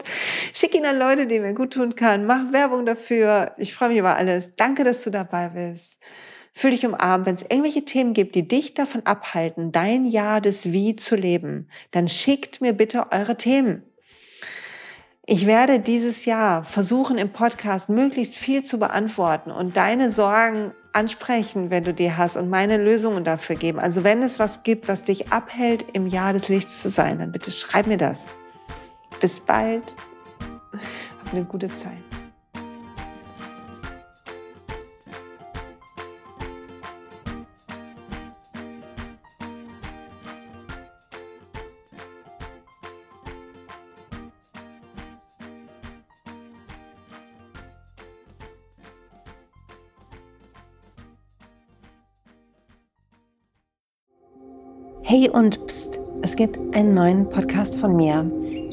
[0.54, 2.26] schick ihn an Leute, die mir gut tun kann.
[2.26, 3.52] Mach Werbung dafür.
[3.58, 4.56] Ich freue mich über alles.
[4.56, 6.00] Danke, dass du dabei bist.
[6.54, 7.26] Fühl dich umarmt.
[7.26, 11.68] Wenn es irgendwelche Themen gibt, die dich davon abhalten, dein Jahr des Wie zu leben,
[11.92, 13.84] dann schickt mir bitte eure Themen.
[15.26, 21.72] Ich werde dieses Jahr versuchen, im Podcast möglichst viel zu beantworten und deine Sorgen ansprechen,
[21.72, 23.80] wenn du die hast und meine Lösungen dafür geben.
[23.80, 27.34] Also wenn es was gibt, was dich abhält, im Jahr des Lichts zu sein, dann
[27.34, 28.30] bitte schreib mir das.
[29.22, 29.96] Bis bald.
[31.24, 31.92] Hab eine gute Zeit.
[55.04, 58.24] Hey und pst, es gibt einen neuen Podcast von mir,